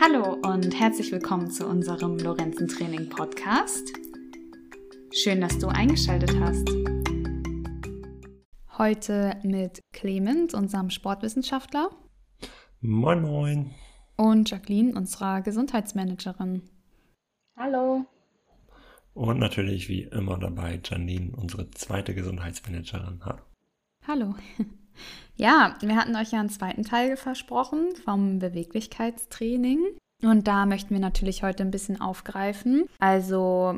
[0.00, 3.92] Hallo und herzlich willkommen zu unserem Lorenzen-Training Podcast.
[5.12, 6.68] Schön, dass du eingeschaltet hast.
[8.78, 11.90] Heute mit Clement, unserem Sportwissenschaftler.
[12.80, 13.70] Moin, moin.
[14.16, 16.62] Und Jacqueline, unserer Gesundheitsmanagerin.
[17.56, 18.06] Hallo.
[19.14, 23.20] Und natürlich wie immer dabei Janine, unsere zweite Gesundheitsmanagerin.
[24.06, 24.36] Hallo.
[25.36, 29.80] Ja, wir hatten euch ja einen zweiten Teil versprochen vom Beweglichkeitstraining.
[30.22, 32.86] Und da möchten wir natürlich heute ein bisschen aufgreifen.
[32.98, 33.76] Also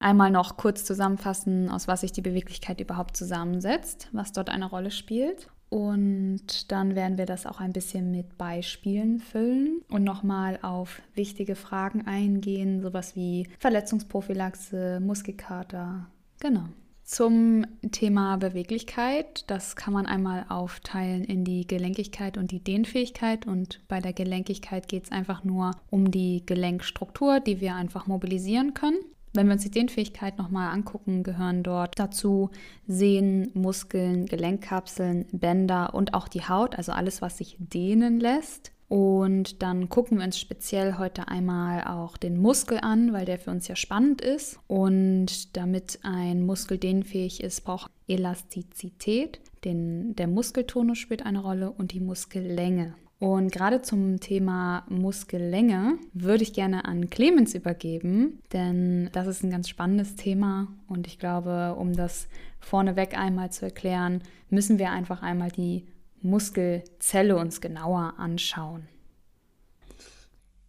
[0.00, 4.90] einmal noch kurz zusammenfassen, aus was sich die Beweglichkeit überhaupt zusammensetzt, was dort eine Rolle
[4.90, 5.48] spielt.
[5.68, 11.56] Und dann werden wir das auch ein bisschen mit Beispielen füllen und nochmal auf wichtige
[11.56, 16.06] Fragen eingehen, sowas wie Verletzungsprophylaxe, Muskelkater.
[16.40, 16.68] Genau.
[17.06, 23.46] Zum Thema Beweglichkeit, das kann man einmal aufteilen in die Gelenkigkeit und die Dehnfähigkeit.
[23.46, 28.74] Und bei der Gelenkigkeit geht es einfach nur um die Gelenkstruktur, die wir einfach mobilisieren
[28.74, 28.98] können.
[29.32, 32.50] Wenn wir uns die Dehnfähigkeit nochmal angucken, gehören dort dazu
[32.88, 38.72] Sehnen, Muskeln, Gelenkkapseln, Bänder und auch die Haut, also alles, was sich dehnen lässt.
[38.88, 43.50] Und dann gucken wir uns speziell heute einmal auch den Muskel an, weil der für
[43.50, 44.60] uns ja spannend ist.
[44.68, 49.40] Und damit ein Muskel dehnfähig ist, braucht Elastizität.
[49.64, 52.94] Den, der Muskeltonus spielt eine Rolle und die Muskellänge.
[53.18, 59.50] Und gerade zum Thema Muskellänge würde ich gerne an Clemens übergeben, denn das ist ein
[59.50, 62.28] ganz spannendes Thema und ich glaube, um das
[62.60, 64.20] vorneweg einmal zu erklären,
[64.50, 65.86] müssen wir einfach einmal die
[66.22, 68.88] Muskelzelle uns genauer anschauen.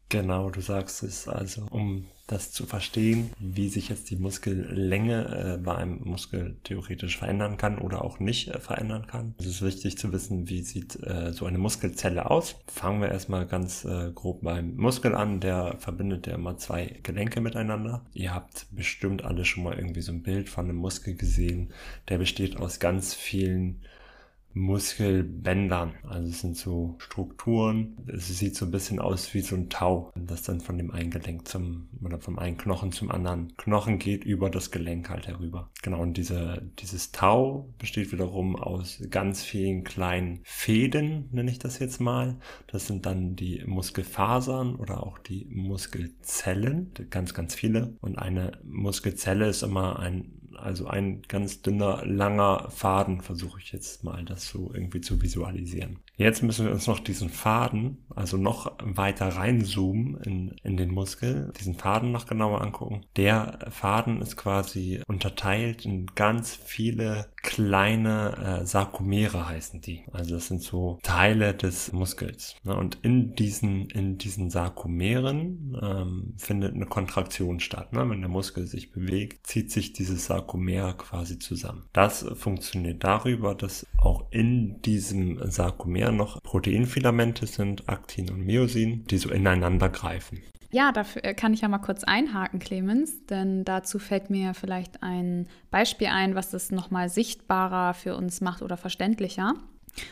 [0.09, 5.57] Genau, du sagst es also, um das zu verstehen, wie sich jetzt die Muskellänge äh,
[5.57, 9.35] bei einem Muskel theoretisch verändern kann oder auch nicht äh, verändern kann.
[9.39, 12.55] Es ist wichtig zu wissen, wie sieht äh, so eine Muskelzelle aus.
[12.67, 15.39] Fangen wir erstmal ganz äh, grob beim Muskel an.
[15.39, 18.05] Der verbindet ja immer zwei Gelenke miteinander.
[18.13, 21.73] Ihr habt bestimmt alle schon mal irgendwie so ein Bild von einem Muskel gesehen.
[22.09, 23.81] Der besteht aus ganz vielen
[24.57, 25.93] Muskelbändern.
[26.03, 27.97] Also es sind so Strukturen.
[28.07, 31.11] Es sieht so ein bisschen aus wie so ein Tau, das dann von dem einen
[31.11, 35.69] Gelenk zum oder vom einen Knochen zum anderen Knochen geht über das Gelenk halt herüber.
[35.81, 41.79] Genau, und diese, dieses Tau besteht wiederum aus ganz vielen kleinen Fäden, nenne ich das
[41.79, 42.37] jetzt mal.
[42.67, 47.95] Das sind dann die Muskelfasern oder auch die Muskelzellen, ganz, ganz viele.
[48.01, 54.03] Und eine Muskelzelle ist immer ein also ein ganz dünner, langer Faden, versuche ich jetzt
[54.03, 55.99] mal das so irgendwie zu visualisieren.
[56.17, 61.53] Jetzt müssen wir uns noch diesen Faden, also noch weiter reinzoomen in, in den Muskel,
[61.59, 63.05] diesen Faden noch genauer angucken.
[63.15, 70.05] Der Faden ist quasi unterteilt in ganz viele kleine äh, Sarkomere heißen die.
[70.11, 72.55] Also das sind so Teile des Muskels.
[72.63, 72.75] Ne?
[72.75, 77.93] Und in diesen, in diesen Sarkomeren ähm, findet eine Kontraktion statt.
[77.93, 78.09] Ne?
[78.09, 81.85] Wenn der Muskel sich bewegt, zieht sich dieses Sarkomer quasi zusammen.
[81.93, 89.17] Das funktioniert darüber, dass auch in diesem Sarkomer noch Proteinfilamente sind, Aktin und Myosin, die
[89.17, 90.41] so ineinander greifen.
[90.69, 95.01] Ja, dafür äh, kann ich ja mal kurz einhaken, Clemens, denn dazu fällt mir vielleicht
[95.01, 99.53] ein Beispiel ein, was das nochmal sichtbarer für uns macht oder verständlicher.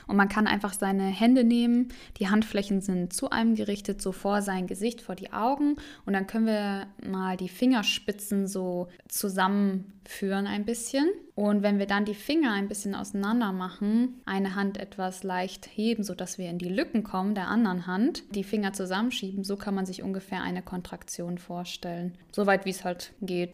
[0.07, 4.41] Und man kann einfach seine Hände nehmen, die Handflächen sind zu einem gerichtet, so vor
[4.41, 5.77] sein Gesicht, vor die Augen.
[6.05, 11.09] Und dann können wir mal die Fingerspitzen so zusammenführen ein bisschen.
[11.35, 16.03] Und wenn wir dann die Finger ein bisschen auseinander machen, eine Hand etwas leicht heben,
[16.03, 19.85] sodass wir in die Lücken kommen der anderen Hand, die Finger zusammenschieben, so kann man
[19.85, 22.17] sich ungefähr eine Kontraktion vorstellen.
[22.31, 23.53] Soweit wie es halt geht.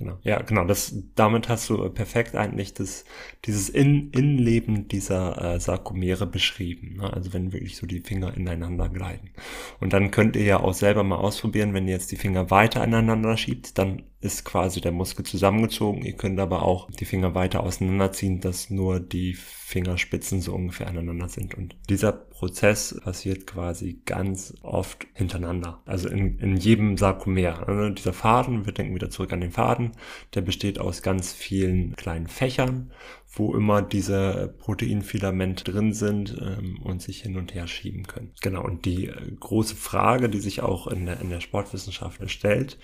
[0.00, 0.18] Genau.
[0.22, 0.64] Ja, genau.
[0.64, 3.04] Das, damit hast du perfekt eigentlich das,
[3.44, 6.96] dieses In Innenleben dieser äh, Sarkomere beschrieben.
[6.96, 7.12] Ne?
[7.12, 9.30] Also wenn wirklich so die Finger ineinander gleiten.
[9.78, 12.80] Und dann könnt ihr ja auch selber mal ausprobieren, wenn ihr jetzt die Finger weiter
[12.80, 16.04] aneinander schiebt, dann ist quasi der Muskel zusammengezogen.
[16.04, 21.28] Ihr könnt aber auch die Finger weiter auseinanderziehen, dass nur die Fingerspitzen so ungefähr aneinander
[21.28, 21.54] sind.
[21.54, 25.80] Und dieser Prozess passiert quasi ganz oft hintereinander.
[25.86, 27.66] Also in, in jedem Sarkomer.
[27.66, 29.92] Also dieser Faden, wir denken wieder zurück an den Faden,
[30.34, 32.90] der besteht aus ganz vielen kleinen Fächern,
[33.32, 38.32] wo immer diese Proteinfilamente drin sind ähm, und sich hin und her schieben können.
[38.42, 42.76] Genau, und die äh, große Frage, die sich auch in der, in der Sportwissenschaft stellt,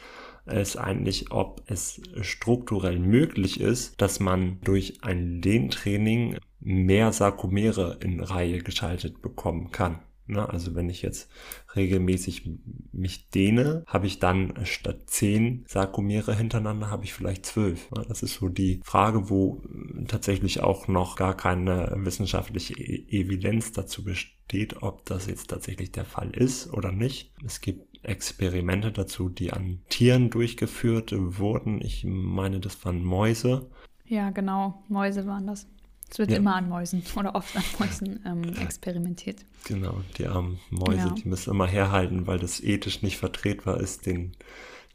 [0.47, 8.21] ist eigentlich, ob es strukturell möglich ist, dass man durch ein Dehntraining mehr Sarkomere in
[8.21, 10.01] Reihe geschaltet bekommen kann.
[10.27, 10.49] Ne?
[10.49, 11.31] Also wenn ich jetzt
[11.75, 12.51] regelmäßig
[12.93, 17.91] mich dehne, habe ich dann statt zehn Sarkomere hintereinander, habe ich vielleicht zwölf.
[17.93, 18.05] Ne?
[18.09, 19.63] Das ist so die Frage, wo
[20.09, 26.05] tatsächlich auch noch gar keine wissenschaftliche e Evidenz dazu besteht, ob das jetzt tatsächlich der
[26.05, 27.33] Fall ist oder nicht.
[27.45, 31.81] Es gibt Experimente dazu, die an Tieren durchgeführt wurden.
[31.83, 33.71] Ich meine, das waren Mäuse.
[34.05, 35.67] Ja, genau, Mäuse waren das.
[36.09, 36.37] Es wird ja.
[36.37, 39.45] immer an Mäusen oder oft an Mäusen ähm, experimentiert.
[39.65, 41.11] Genau, die armen Mäuse, ja.
[41.11, 44.33] die müssen immer herhalten, weil das ethisch nicht vertretbar ist, den,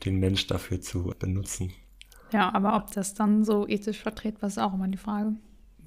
[0.05, 1.73] den Mensch dafür zu benutzen.
[2.31, 5.35] Ja, aber ob das dann so ethisch vertretbar ist, ist auch immer die Frage.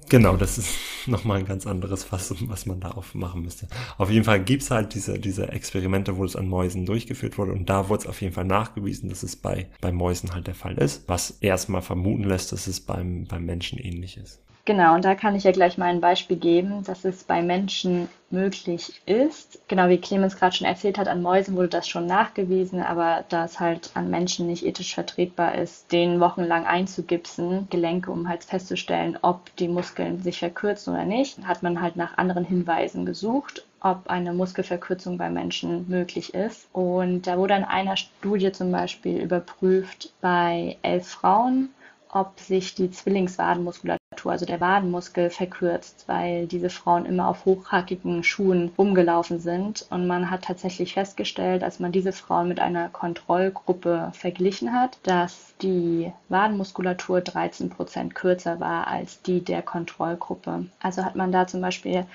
[0.09, 0.69] Genau, das ist
[1.07, 3.67] nochmal ein ganz anderes Fass, was man da aufmachen müsste.
[3.97, 7.69] Auf jeden Fall gibt's halt diese, diese Experimente, wo es an Mäusen durchgeführt wurde und
[7.69, 10.77] da wurde es auf jeden Fall nachgewiesen, dass es bei, bei Mäusen halt der Fall
[10.77, 14.41] ist, was erstmal vermuten lässt, dass es beim, beim Menschen ähnlich ist.
[14.67, 18.09] Genau, und da kann ich ja gleich mal ein Beispiel geben, dass es bei Menschen
[18.31, 19.59] möglich ist.
[19.67, 23.45] Genau wie Clemens gerade schon erzählt hat, an Mäusen wurde das schon nachgewiesen, aber da
[23.45, 29.19] es halt an Menschen nicht ethisch vertretbar ist, den wochenlang einzugipsen, Gelenke, um halt festzustellen,
[29.21, 34.07] ob die Muskeln sich verkürzen oder nicht, hat man halt nach anderen Hinweisen gesucht ob
[34.07, 36.67] eine Muskelverkürzung bei Menschen möglich ist.
[36.73, 41.69] Und da wurde in einer Studie zum Beispiel überprüft bei elf Frauen,
[42.09, 48.23] ob sich die Zwillingswadenmuskulatur Muskulatur, also der Wadenmuskel, verkürzt, weil diese Frauen immer auf hochhackigen
[48.23, 49.85] Schuhen rumgelaufen sind.
[49.89, 55.53] Und man hat tatsächlich festgestellt, als man diese Frauen mit einer Kontrollgruppe verglichen hat, dass
[55.61, 60.65] die Wadenmuskulatur 13 Prozent kürzer war als die der Kontrollgruppe.
[60.81, 62.05] Also hat man da zum Beispiel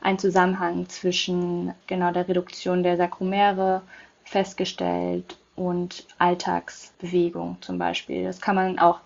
[0.00, 3.82] einen Zusammenhang zwischen genau der Reduktion der Sakromere
[4.24, 8.24] festgestellt und Alltagsbewegung zum Beispiel.
[8.24, 9.00] Das kann man auch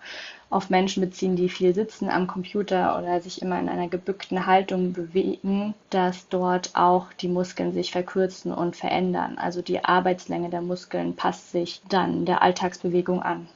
[0.53, 4.93] auf Menschen beziehen, die viel sitzen am Computer oder sich immer in einer gebückten Haltung
[4.93, 9.37] bewegen, dass dort auch die Muskeln sich verkürzen und verändern.
[9.37, 13.47] Also die Arbeitslänge der Muskeln passt sich dann der Alltagsbewegung an.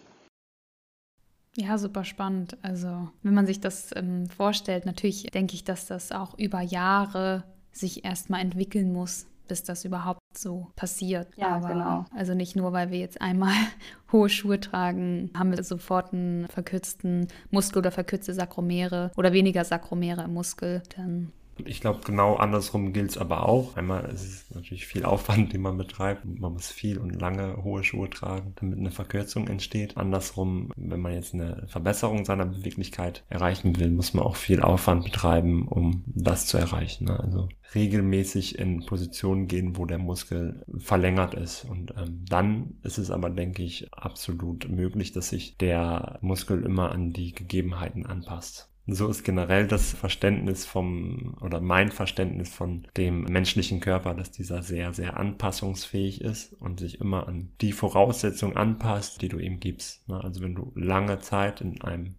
[1.55, 2.55] Ja, super spannend.
[2.61, 7.43] Also, wenn man sich das ähm, vorstellt, natürlich denke ich, dass das auch über Jahre
[7.71, 11.27] sich erstmal entwickeln muss, bis das überhaupt so passiert.
[11.35, 12.05] Ja, Aber genau.
[12.15, 13.53] Also nicht nur, weil wir jetzt einmal
[14.11, 20.23] hohe Schuhe tragen, haben wir sofort einen verkürzten Muskel oder verkürzte Sakromere oder weniger Sakromere
[20.23, 20.83] im Muskel.
[20.95, 21.31] Dann
[21.65, 23.75] ich glaube, genau andersrum gilt es aber auch.
[23.75, 26.25] Einmal ist es natürlich viel Aufwand, den man betreibt.
[26.25, 29.97] Man muss viel und lange hohe Schuhe tragen, damit eine Verkürzung entsteht.
[29.97, 35.05] Andersrum, wenn man jetzt eine Verbesserung seiner Beweglichkeit erreichen will, muss man auch viel Aufwand
[35.05, 37.05] betreiben, um das zu erreichen.
[37.05, 37.19] Ne?
[37.19, 41.65] Also regelmäßig in Positionen gehen, wo der Muskel verlängert ist.
[41.65, 46.91] Und ähm, dann ist es aber, denke ich, absolut möglich, dass sich der Muskel immer
[46.91, 48.69] an die Gegebenheiten anpasst.
[48.89, 54.63] So ist generell das Verständnis vom oder mein Verständnis von dem menschlichen Körper, dass dieser
[54.63, 60.07] sehr, sehr anpassungsfähig ist und sich immer an die Voraussetzungen anpasst, die du ihm gibst.
[60.07, 60.23] Ne?
[60.23, 62.15] Also wenn du lange Zeit in einem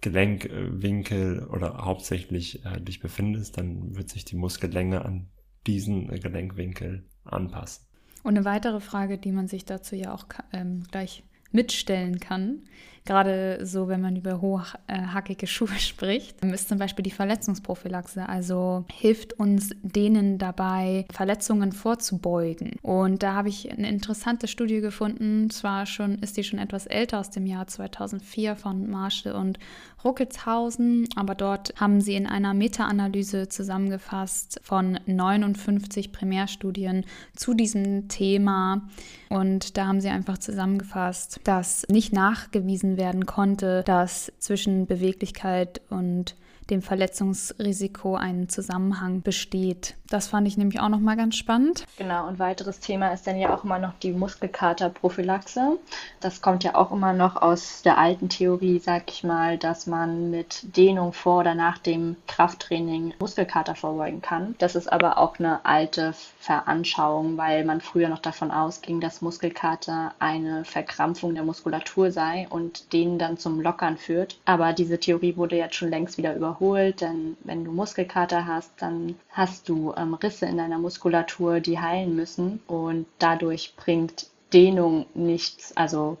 [0.00, 5.28] Gelenkwinkel oder hauptsächlich äh, dich befindest, dann wird sich die Muskellänge an
[5.68, 7.86] diesen Gelenkwinkel anpassen.
[8.24, 12.64] Und eine weitere Frage, die man sich dazu ja auch ähm, gleich mitstellen kann,
[13.06, 18.26] Gerade so, wenn man über hochhackige Schuhe spricht, ist zum Beispiel die Verletzungsprophylaxe.
[18.26, 22.76] Also hilft uns denen dabei, Verletzungen vorzubeugen.
[22.80, 25.50] Und da habe ich eine interessante Studie gefunden.
[25.50, 29.58] Zwar schon ist die schon etwas älter aus dem Jahr 2004 von Marshall und
[30.04, 37.04] Ruckelshausen, aber dort haben sie in einer Meta-Analyse zusammengefasst von 59 Primärstudien
[37.34, 38.82] zu diesem Thema.
[39.30, 46.36] Und da haben sie einfach zusammengefasst, dass nicht nachgewiesen werden konnte, dass zwischen Beweglichkeit und
[46.70, 49.94] dem Verletzungsrisiko ein Zusammenhang besteht.
[50.08, 51.86] Das fand ich nämlich auch noch mal ganz spannend.
[51.96, 55.78] Genau, und weiteres Thema ist dann ja auch immer noch die Muskelkaterprophylaxe.
[56.20, 60.30] Das kommt ja auch immer noch aus der alten Theorie, sag ich mal, dass man
[60.30, 64.54] mit Dehnung vor oder nach dem Krafttraining Muskelkater vorbeugen kann.
[64.58, 70.14] Das ist aber auch eine alte Veranschauung, weil man früher noch davon ausging, dass Muskelkater
[70.18, 74.38] eine Verkrampfung der Muskulatur sei und den dann zum Lockern führt.
[74.44, 78.70] Aber diese Theorie wurde jetzt schon längst wieder über überholt, denn wenn du Muskelkater hast,
[78.78, 85.06] dann hast du ähm, Risse in deiner Muskulatur, die heilen müssen und dadurch bringt Dehnung
[85.14, 86.16] nichts, also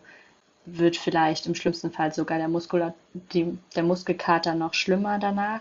[0.66, 2.94] wird vielleicht im schlimmsten Fall sogar der, Muskula
[3.32, 5.60] die, der Muskelkater noch schlimmer danach,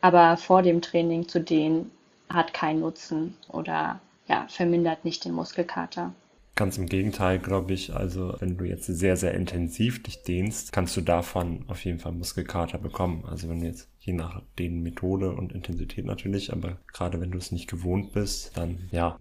[0.00, 1.90] aber vor dem Training zu dehnen
[2.28, 6.12] hat keinen Nutzen oder ja, vermindert nicht den Muskelkater.
[6.58, 7.94] Ganz im Gegenteil, glaube ich.
[7.94, 12.10] Also wenn du jetzt sehr, sehr intensiv dich dehnst, kannst du davon auf jeden Fall
[12.10, 13.24] Muskelkater bekommen.
[13.30, 17.38] Also wenn du jetzt je nach den Methode und Intensität natürlich, aber gerade wenn du
[17.38, 19.16] es nicht gewohnt bist, dann ja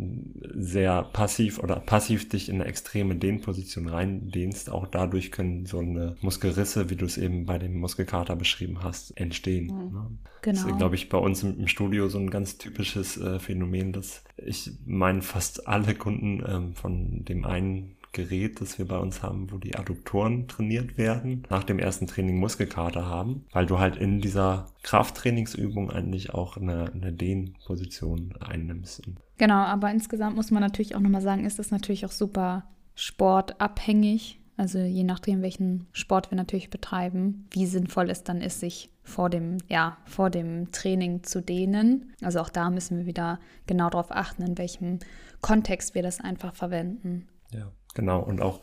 [0.56, 6.16] sehr passiv oder passiv dich in eine extreme Dehnposition reindehnst, auch dadurch können so eine
[6.22, 9.66] Muskelrisse, wie du es eben bei dem Muskelkater beschrieben hast, entstehen.
[9.66, 9.94] Mhm.
[9.94, 10.18] Ne?
[10.42, 10.62] Genau.
[10.62, 13.92] Das ist, glaube ich, bei uns im, im, Studio so ein ganz typisches äh, Phänomen,
[13.92, 19.22] dass ich meine, fast alle Kunden ähm, von dem einen Gerät, das wir bei uns
[19.22, 23.96] haben, wo die Adduktoren trainiert werden, nach dem ersten Training Muskelkater haben, weil du halt
[23.96, 29.04] in dieser Krafttrainingsübung eigentlich auch eine, eine Dehnposition einnimmst.
[29.38, 34.40] Genau, aber insgesamt muss man natürlich auch nochmal sagen, ist das natürlich auch super sportabhängig.
[34.58, 39.30] Also je nachdem, welchen Sport wir natürlich betreiben, wie sinnvoll es dann ist, sich vor
[39.30, 42.14] dem, ja, vor dem Training zu dehnen.
[42.24, 44.98] Also auch da müssen wir wieder genau darauf achten, in welchem
[45.42, 47.28] Kontext wir das einfach verwenden.
[47.54, 47.72] Ja.
[47.98, 48.62] Genau, und auch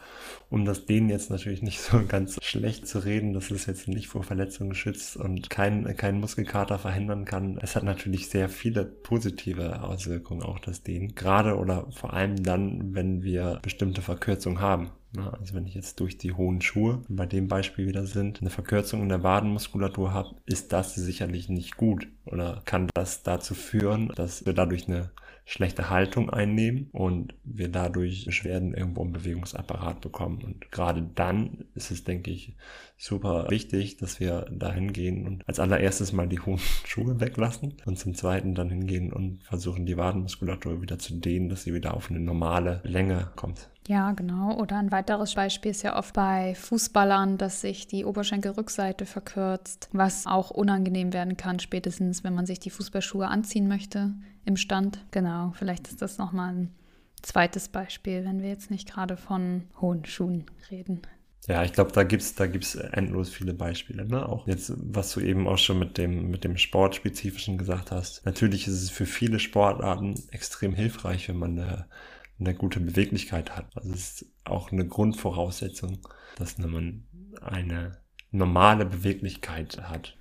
[0.48, 4.06] um das denen jetzt natürlich nicht so ganz schlecht zu reden, dass es jetzt nicht
[4.06, 7.58] vor Verletzungen schützt und keinen kein Muskelkater verhindern kann.
[7.60, 11.16] Es hat natürlich sehr viele positive Auswirkungen, auch das Dehnen.
[11.16, 14.92] Gerade oder vor allem dann, wenn wir bestimmte Verkürzungen haben.
[15.16, 19.02] Also wenn ich jetzt durch die hohen Schuhe, bei dem Beispiel wieder sind, eine Verkürzung
[19.02, 24.46] in der Wadenmuskulatur habe, ist das sicherlich nicht gut oder kann das dazu führen, dass
[24.46, 25.10] wir dadurch eine
[25.44, 30.42] schlechte Haltung einnehmen und wir dadurch Beschwerden irgendwo im Bewegungsapparat bekommen.
[30.42, 32.56] Und gerade dann ist es, denke ich,
[32.96, 37.98] super wichtig, dass wir da hingehen und als allererstes mal die hohen Schuhe weglassen und
[37.98, 42.10] zum zweiten dann hingehen und versuchen, die Wadenmuskulatur wieder zu dehnen, dass sie wieder auf
[42.10, 43.68] eine normale Länge kommt.
[43.86, 44.56] Ja, genau.
[44.56, 50.26] Oder ein weiteres Beispiel ist ja oft bei Fußballern, dass sich die Oberschenkelrückseite verkürzt, was
[50.26, 54.14] auch unangenehm werden kann, spätestens wenn man sich die Fußballschuhe anziehen möchte
[54.46, 55.04] im Stand.
[55.10, 56.74] Genau, vielleicht ist das nochmal ein
[57.20, 61.02] zweites Beispiel, wenn wir jetzt nicht gerade von hohen Schuhen reden.
[61.46, 64.06] Ja, ich glaube, da gibt's da gibt's endlos viele Beispiele.
[64.06, 64.26] Ne?
[64.26, 68.24] Auch jetzt, was du eben auch schon mit dem, mit dem Sportspezifischen gesagt hast.
[68.24, 71.86] Natürlich ist es für viele Sportarten extrem hilfreich, wenn man eine,
[72.40, 73.66] eine gute Beweglichkeit hat.
[73.76, 75.98] Also es ist auch eine Grundvoraussetzung,
[76.36, 77.04] dass man
[77.42, 77.98] eine
[78.30, 80.16] normale Beweglichkeit hat.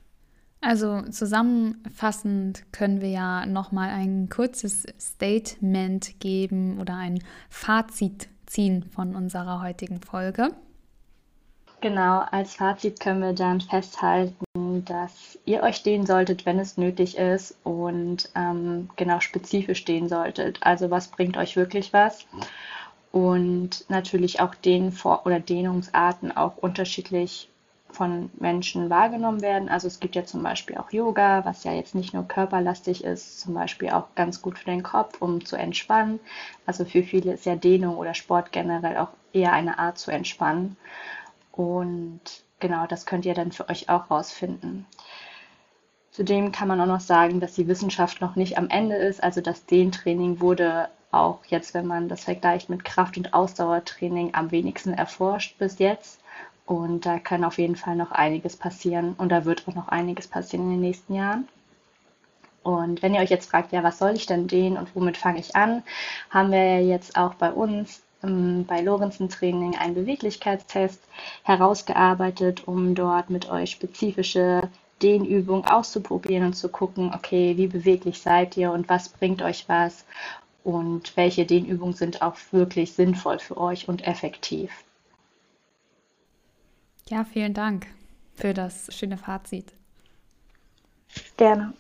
[0.60, 9.15] Also zusammenfassend können wir ja nochmal ein kurzes Statement geben oder ein Fazit ziehen von
[9.15, 10.51] unserer heutigen Folge.
[11.83, 17.17] Genau, als Fazit können wir dann festhalten, dass ihr euch stehen solltet, wenn es nötig
[17.17, 20.59] ist und ähm, genau spezifisch stehen solltet.
[20.61, 22.25] Also was bringt euch wirklich was?
[23.11, 27.49] Und natürlich auch den Vor- oder Dehnungsarten auch unterschiedlich
[27.91, 29.67] von Menschen wahrgenommen werden.
[29.67, 33.41] Also es gibt ja zum Beispiel auch Yoga, was ja jetzt nicht nur körperlastig ist,
[33.41, 36.21] zum Beispiel auch ganz gut für den Kopf, um zu entspannen.
[36.65, 40.77] Also für viele ist ja Dehnung oder Sport generell auch eher eine Art zu entspannen.
[41.53, 42.22] Und
[42.60, 44.86] genau, das könnt ihr dann für euch auch rausfinden.
[46.12, 49.24] Zudem kann man auch noch sagen, dass die Wissenschaft noch nicht am Ende ist.
[49.24, 54.51] Also das Dehntraining wurde auch jetzt, wenn man das vergleicht mit Kraft- und Ausdauertraining, am
[54.51, 56.19] wenigsten erforscht bis jetzt.
[56.65, 59.13] Und da kann auf jeden Fall noch einiges passieren.
[59.17, 61.48] Und da wird auch noch einiges passieren in den nächsten Jahren.
[62.63, 65.39] Und wenn ihr euch jetzt fragt, ja, was soll ich denn dehnen und womit fange
[65.39, 65.83] ich an,
[66.29, 71.01] haben wir jetzt auch bei uns ähm, bei Lorenzen Training einen Beweglichkeitstest
[71.44, 74.70] herausgearbeitet, um dort mit euch spezifische
[75.01, 80.06] Dehnübungen auszuprobieren und zu gucken, okay, wie beweglich seid ihr und was bringt euch was
[80.63, 84.72] und welche Dehnübungen sind auch wirklich sinnvoll für euch und effektiv.
[87.10, 87.88] Ja, vielen Dank
[88.34, 89.74] für das schöne Fazit.
[91.38, 91.74] Gerne.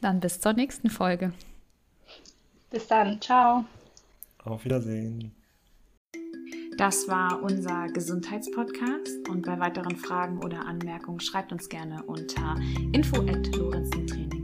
[0.00, 1.32] Dann bis zur nächsten Folge.
[2.70, 3.20] Bis dann.
[3.20, 3.64] Ciao.
[4.44, 5.32] Auf Wiedersehen.
[6.76, 9.28] Das war unser Gesundheitspodcast.
[9.28, 12.56] Und bei weiteren Fragen oder Anmerkungen schreibt uns gerne unter
[12.92, 14.41] info@lorenzentraining